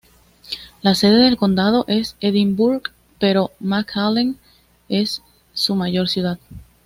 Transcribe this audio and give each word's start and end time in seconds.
La 0.81 0.95
sede 0.95 1.25
del 1.25 1.37
condado 1.37 1.85
es 1.87 2.15
Edinburg, 2.21 2.91
pero 3.19 3.51
McAllen 3.59 4.35
es 4.89 5.21
su 5.53 5.75
mayor 5.75 6.09
ciudad. 6.09 6.39